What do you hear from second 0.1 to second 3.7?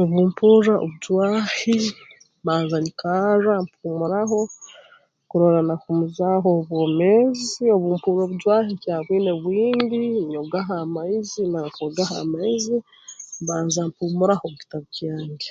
mpurra obujwaahi mbanza nyikarra